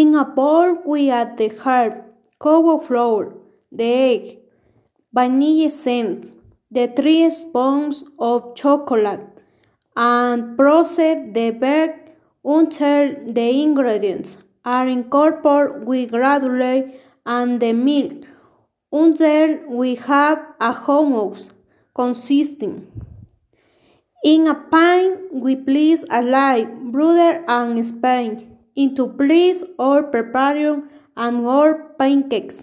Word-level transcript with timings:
In 0.00 0.14
a 0.14 0.24
bowl, 0.24 0.78
we 0.86 1.10
add 1.10 1.36
the 1.36 1.48
herb, 1.62 1.92
cocoa 2.38 2.78
flour, 2.78 3.34
the 3.70 3.84
egg, 3.84 4.38
vanilla 5.12 5.66
essence, 5.66 6.28
the 6.70 6.86
three 6.96 7.28
spoons 7.28 8.04
of 8.18 8.54
chocolate, 8.54 9.26
and 9.94 10.56
process 10.56 11.18
the 11.34 11.50
bag 11.50 11.90
until 12.42 13.14
the 13.26 13.62
ingredients 13.62 14.38
are 14.64 14.88
incorporated 14.88 15.86
with 15.86 16.12
gradually 16.12 16.94
and 17.26 17.60
the 17.60 17.74
milk 17.74 18.24
until 18.90 19.58
we 19.68 19.96
have 19.96 20.38
a 20.60 20.72
homogenious 20.72 21.50
consisting. 21.94 22.76
In 24.24 24.46
a 24.46 24.54
pan, 24.54 25.28
we 25.30 25.56
place 25.56 26.02
a 26.08 26.22
light 26.22 26.70
butter 26.90 27.44
and 27.46 27.86
Spain 27.86 28.50
into 28.76 29.06
place 29.08 29.62
or 29.78 30.02
preparing 30.02 30.84
and 31.16 31.46
or 31.46 31.90
pancakes. 31.98 32.62